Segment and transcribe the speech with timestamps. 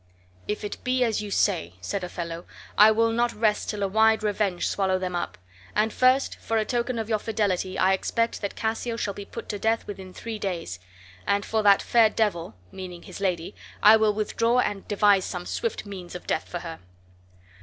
[0.47, 4.23] "If it be as you say," said Othello, "I will not rest till a wide
[4.23, 5.37] revenge swallow them up;
[5.75, 9.47] and first, for a token of your fidelity, I expect that Cassio shall be put
[9.49, 10.79] to death within three days;
[11.27, 13.53] and for that fair devil [meaning his lady]
[13.83, 16.79] I will withdraw and devise some swift means of death for her."